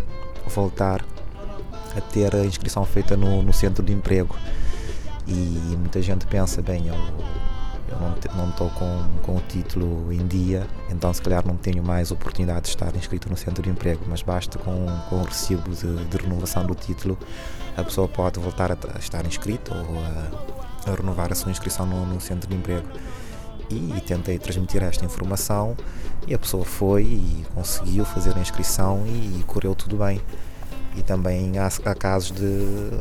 voltar 0.47 1.03
a 1.97 2.01
ter 2.03 2.37
a 2.37 2.45
inscrição 2.45 2.85
feita 2.85 3.17
no, 3.17 3.43
no 3.43 3.55
centro 3.55 3.83
de 3.83 3.95
emprego. 3.95 4.37
E 5.27 5.75
muita 5.79 6.03
gente 6.03 6.27
pensa, 6.27 6.61
bem, 6.61 6.87
eu, 6.89 6.95
eu 6.95 8.35
não 8.37 8.51
estou 8.51 8.69
com, 8.71 9.07
com 9.23 9.37
o 9.37 9.43
título 9.49 10.13
em 10.13 10.27
dia, 10.27 10.67
então 10.91 11.13
se 11.15 11.23
calhar 11.23 11.45
não 11.47 11.57
tenho 11.57 11.83
mais 11.83 12.11
oportunidade 12.11 12.65
de 12.65 12.69
estar 12.69 12.95
inscrito 12.95 13.31
no 13.31 13.39
centro 13.39 13.63
de 13.63 13.71
emprego, 13.71 14.03
mas 14.07 14.21
basta 14.21 14.59
com, 14.59 14.87
com 15.09 15.17
o 15.17 15.25
recibo 15.25 15.71
de, 15.71 16.05
de 16.05 16.17
renovação 16.19 16.67
do 16.67 16.75
título, 16.75 17.19
a 17.75 17.83
pessoa 17.83 18.07
pode 18.07 18.39
voltar 18.39 18.71
a, 18.71 18.77
a 18.95 18.99
estar 18.99 19.25
inscrita 19.25 19.75
ou 19.75 19.99
a, 19.99 20.91
a, 20.91 20.95
renovar 20.95 21.33
a 21.33 21.35
sua 21.35 21.51
inscrição 21.51 21.87
no, 21.87 22.05
no 22.05 22.21
centro 22.21 22.51
de 22.51 22.55
emprego 22.55 22.87
e, 23.71 24.01
tentei 24.01 24.39
transmitir 24.39 24.83
esta 24.83 25.05
informação 25.05 25.77
e 26.27 26.35
a 26.35 26.39
pessoa 26.39 26.65
foi 26.65 27.03
e 27.03 27.47
conseguiu 27.55 28.05
fazer 28.05 28.37
a 28.37 28.41
inscrição 28.41 29.05
e, 29.07 29.41
e 29.41 29.45
correu 29.47 29.75
tudo 29.75 29.97
bem. 29.97 30.21
E 30.97 31.03
também 31.03 31.59
há, 31.59 31.67
há, 31.67 31.95
casos 31.95 32.31
de 32.31 32.47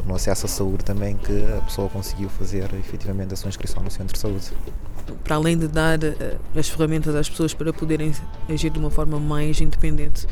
no 0.06 0.16
acesso 0.16 0.46
à 0.46 0.50
saúde 0.50 0.84
também 0.84 1.16
que 1.16 1.46
a 1.58 1.62
pessoa 1.62 1.88
conseguiu 1.88 2.28
fazer 2.28 2.74
efetivamente 2.74 3.34
a 3.34 3.38
sua 3.38 3.48
inscrição 3.48 3.82
no 3.82 3.90
centro 3.90 4.14
de 4.14 4.20
saúde. 4.20 4.52
Para 5.24 5.36
além 5.38 5.58
de 5.58 5.68
dar 5.68 6.00
uh, 6.00 6.60
as 6.60 6.68
ferramentas 6.68 7.16
às 7.16 7.30
pessoas 7.30 7.54
para 7.54 7.72
poderem 7.72 8.14
agir 8.50 8.70
de 8.70 8.80
uma 8.80 8.92
forma 8.92 9.18
mais 9.18 9.62
independente, 9.62 10.28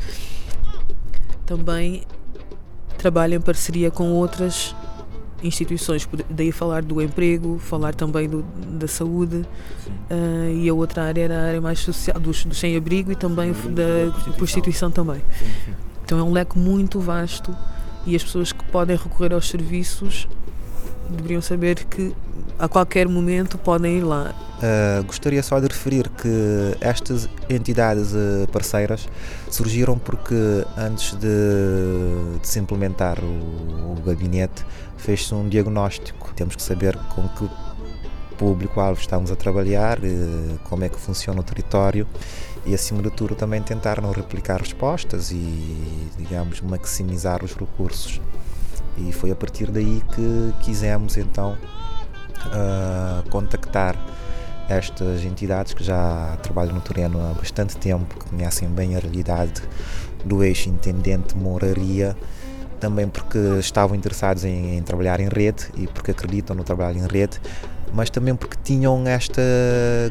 também 1.46 2.02
trabalha 2.98 3.36
em 3.36 3.40
parceria 3.40 3.90
com 3.90 4.10
outras 4.12 4.74
instituições, 5.42 6.08
daí 6.30 6.50
falar 6.52 6.82
do 6.82 7.02
emprego, 7.02 7.58
falar 7.58 7.94
também 7.94 8.28
do, 8.28 8.42
da 8.42 8.88
saúde 8.88 9.44
uh, 10.10 10.54
e 10.54 10.68
a 10.68 10.74
outra 10.74 11.04
área 11.04 11.22
era 11.22 11.38
a 11.38 11.42
área 11.48 11.60
mais 11.60 11.80
social, 11.80 12.18
dos, 12.18 12.44
dos 12.44 12.58
sem-abrigo 12.58 13.12
e 13.12 13.16
também 13.16 13.52
da 13.52 14.32
prostituição 14.36 14.90
também. 14.90 15.20
Então 16.04 16.18
é 16.18 16.22
um 16.22 16.32
leque 16.32 16.58
muito 16.58 17.00
vasto 17.00 17.54
e 18.06 18.14
as 18.14 18.22
pessoas 18.22 18.52
que 18.52 18.64
podem 18.66 18.96
recorrer 18.96 19.32
aos 19.32 19.48
serviços 19.48 20.28
deveriam 21.10 21.42
saber 21.42 21.84
que 21.84 22.14
a 22.58 22.68
qualquer 22.68 23.08
momento 23.08 23.58
podem 23.58 23.98
ir 23.98 24.02
lá. 24.02 24.34
Uh, 24.58 25.04
gostaria 25.04 25.42
só 25.42 25.58
de 25.58 25.66
referir 25.66 26.08
que 26.08 26.76
estas 26.80 27.28
entidades 27.50 28.12
uh, 28.12 28.48
parceiras 28.52 29.08
surgiram 29.50 29.98
porque 29.98 30.34
antes 30.76 31.14
de, 31.14 32.38
de 32.40 32.48
se 32.48 32.58
implementar 32.58 33.18
o, 33.22 33.92
o 33.92 34.02
gabinete 34.04 34.64
fez-se 34.96 35.34
um 35.34 35.48
diagnóstico. 35.48 36.32
Temos 36.34 36.56
que 36.56 36.62
saber 36.62 36.96
com 37.14 37.28
que 37.28 37.48
público-alvo 38.36 39.00
estamos 39.00 39.30
a 39.30 39.36
trabalhar, 39.36 39.98
uh, 39.98 40.58
como 40.64 40.84
é 40.84 40.88
que 40.88 40.98
funciona 40.98 41.40
o 41.40 41.42
território 41.42 42.06
e 42.66 42.74
acima 42.74 43.02
de 43.02 43.10
tudo 43.10 43.34
também 43.34 43.62
tentar 43.62 44.00
não 44.00 44.10
replicar 44.10 44.60
respostas 44.60 45.30
e 45.30 46.08
digamos 46.16 46.60
maximizar 46.60 47.44
os 47.44 47.54
recursos 47.54 48.20
e 48.96 49.12
foi 49.12 49.30
a 49.30 49.36
partir 49.36 49.70
daí 49.70 50.02
que 50.14 50.54
quisemos 50.64 51.16
então 51.16 51.56
uh, 52.46 53.28
contactar 53.30 53.96
estas 54.68 55.24
entidades 55.24 55.74
que 55.74 55.84
já 55.84 56.38
trabalham 56.42 56.74
no 56.74 56.80
terreno 56.80 57.20
há 57.20 57.34
bastante 57.34 57.76
tempo, 57.76 58.18
que 58.18 58.30
conhecem 58.30 58.68
bem 58.68 58.96
a 58.96 58.98
realidade 58.98 59.62
do 60.24 60.42
eixo 60.42 60.70
intendente 60.70 61.36
moraria, 61.36 62.16
também 62.84 63.08
porque 63.08 63.38
estavam 63.60 63.96
interessados 63.96 64.44
em, 64.44 64.76
em, 64.76 64.82
trabalhar 64.82 65.18
em 65.18 65.28
rede 65.28 65.70
e 65.74 65.86
porque 65.86 66.10
acreditam 66.10 66.54
no 66.54 66.62
trabalho 66.62 66.98
em 66.98 67.06
rede, 67.06 67.40
mas 67.94 68.10
também 68.10 68.36
porque 68.36 68.58
tinham 68.62 69.06
esta 69.06 69.40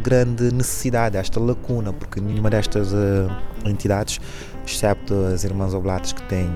grande 0.02 0.52
necessidade, 0.52 1.16
esta 1.16 1.40
lacuna, 1.40 1.94
porque 1.94 2.20
nenhuma 2.20 2.50
destas 2.50 2.92
uh, 2.92 3.30
entidades, 3.64 4.20
excepto 4.66 5.14
as 5.32 5.44
Irmãs 5.44 5.76
Oblatas 5.76 6.14
que 6.14 6.24
têm, 6.24 6.52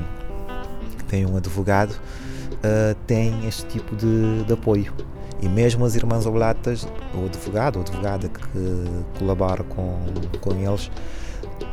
que 0.97 1.03
têm 1.03 1.23
um 1.27 1.37
advogado, 1.37 1.91
uh, 1.91 2.95
tem 3.05 3.47
este 3.47 3.67
tipo 3.67 3.95
de, 3.95 4.43
de 4.43 4.53
apoio. 4.53 4.91
E 5.39 5.47
mesmo 5.47 5.85
as 5.85 5.95
Irmãs 5.95 6.25
Oblatas, 6.25 6.87
o 7.13 7.25
advogado 7.25 7.75
ou 7.75 7.83
advogada 7.83 8.27
que 8.27 9.19
colabora 9.19 9.63
com, 9.63 9.99
com 10.41 10.51
eles, 10.55 10.89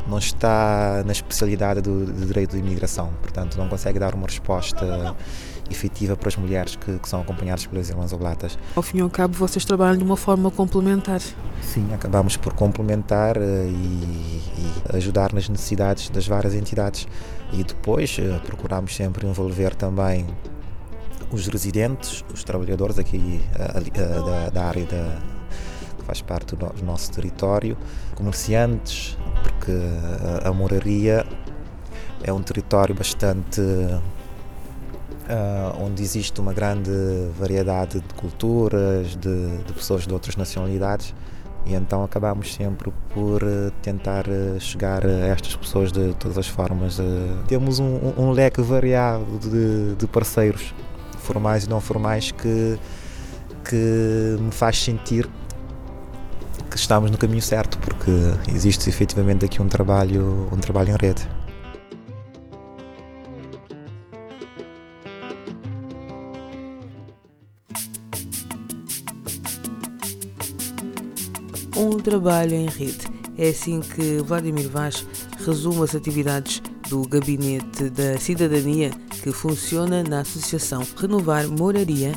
não 0.06 0.18
está 0.18 1.02
na 1.04 1.12
especialidade 1.12 1.80
do, 1.80 2.04
do, 2.04 2.26
direito 2.26 2.52
de 2.52 2.58
imigração, 2.58 3.10
portanto 3.22 3.56
não 3.56 3.68
consegue 3.68 3.98
dar 3.98 4.14
uma 4.14 4.26
resposta 4.26 5.14
efetiva 5.70 6.16
para 6.16 6.28
as 6.28 6.36
mulheres 6.36 6.76
que, 6.76 6.98
que, 6.98 7.08
são 7.08 7.20
acompanhadas 7.20 7.66
pelas 7.66 7.88
Irmãs 7.88 8.12
Oblatas. 8.12 8.58
Ao 8.76 8.82
fim 8.82 8.98
e 8.98 9.00
ao 9.00 9.10
cabo, 9.10 9.34
vocês 9.34 9.64
trabalham 9.64 9.96
de 9.96 10.04
uma 10.04 10.16
forma 10.16 10.50
complementar. 10.50 11.20
Sim, 11.62 11.92
acabamos 11.94 12.36
por 12.36 12.52
complementar 12.52 13.38
uh, 13.38 13.40
e, 13.40 14.42
e, 14.92 14.96
ajudar 14.96 15.32
nas 15.32 15.48
necessidades 15.48 16.10
das 16.10 16.26
várias 16.26 16.54
entidades. 16.54 17.06
E 17.52 17.62
depois 17.64 18.18
uh, 18.18 18.40
procuramos 18.44 18.94
sempre 18.94 19.26
envolver 19.26 19.74
também 19.74 20.26
os 21.30 21.46
residentes, 21.48 22.24
os 22.32 22.44
trabalhadores 22.44 22.98
aqui 22.98 23.40
uh, 23.54 24.26
da, 24.26 24.50
da, 24.50 24.64
área 24.64 24.84
da, 24.84 25.18
que 26.04 26.06
faz 26.06 26.20
parte 26.20 26.54
do, 26.54 26.70
nosso 26.84 27.10
território, 27.10 27.76
comerciantes, 28.14 29.16
porque 29.42 29.72
a, 30.44 30.52
moraria 30.52 31.26
é 32.22 32.32
um 32.32 32.42
território 32.42 32.94
bastante 32.94 33.60
uh, 33.60 34.00
onde 35.82 36.02
existe 36.02 36.38
uma 36.40 36.52
grande 36.52 36.90
variedade 37.38 38.00
de 38.00 38.14
culturas, 38.14 39.16
de, 39.16 39.58
de, 39.58 39.72
pessoas 39.72 40.06
de 40.06 40.12
outras 40.12 40.36
nacionalidades 40.36 41.14
e 41.66 41.74
então 41.74 42.04
acabamos 42.04 42.52
sempre 42.52 42.92
por 43.14 43.42
uh, 43.42 43.70
tentar 43.82 44.26
uh, 44.28 44.60
chegar 44.60 45.06
a 45.06 45.26
estas 45.28 45.56
pessoas 45.56 45.90
de 45.90 46.14
todas 46.14 46.36
as 46.36 46.46
formas. 46.46 46.98
temos 47.48 47.78
um, 47.78 48.12
um, 48.18 48.30
leque 48.30 48.60
variado 48.60 49.38
de, 49.38 49.94
de, 49.94 50.06
parceiros 50.06 50.74
formais 51.18 51.64
e 51.64 51.70
não 51.70 51.80
formais 51.80 52.30
que, 52.30 52.78
que 53.64 54.36
me 54.38 54.50
faz 54.50 54.78
sentir 54.78 55.26
que 56.74 56.80
estamos 56.80 57.08
no 57.08 57.16
caminho 57.16 57.40
certo, 57.40 57.78
porque 57.78 58.10
existe 58.52 58.88
efetivamente 58.88 59.44
aqui 59.44 59.62
um 59.62 59.68
trabalho, 59.68 60.48
um 60.50 60.56
trabalho 60.56 60.90
em 60.90 60.96
rede. 60.96 61.28
Um 71.76 71.96
trabalho 72.00 72.54
em 72.54 72.66
rede. 72.66 73.06
É 73.38 73.50
assim 73.50 73.80
que 73.80 74.18
Vladimir 74.24 74.68
Vaz 74.68 75.06
resume 75.46 75.84
as 75.84 75.94
atividades 75.94 76.60
do 76.88 77.02
Gabinete 77.06 77.88
da 77.90 78.18
Cidadania 78.18 78.90
que 79.22 79.30
funciona 79.30 80.02
na 80.02 80.22
Associação 80.22 80.84
Renovar 80.96 81.46
Moraria. 81.48 82.14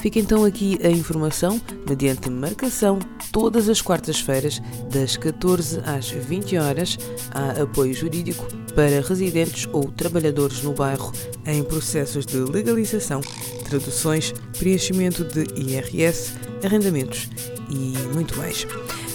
Fica 0.00 0.18
então 0.18 0.44
aqui 0.44 0.76
a 0.82 0.88
informação 0.88 1.60
mediante 1.88 2.28
marcação 2.28 2.98
todas 3.32 3.68
as 3.68 3.82
quartas-feiras, 3.82 4.62
das 4.90 5.16
14 5.16 5.80
às 5.84 6.10
20 6.10 6.56
horas, 6.58 6.98
há 7.32 7.62
apoio 7.62 7.94
jurídico 7.94 8.46
para 8.74 9.00
residentes 9.00 9.68
ou 9.72 9.90
trabalhadores 9.90 10.62
no 10.62 10.72
bairro 10.72 11.10
em 11.46 11.64
processos 11.64 12.26
de 12.26 12.36
legalização, 12.36 13.22
traduções, 13.68 14.32
preenchimento 14.58 15.24
de 15.24 15.44
IRS, 15.58 16.34
arrendamentos 16.64 17.28
e 17.70 17.96
muito 18.14 18.36
mais. 18.36 18.64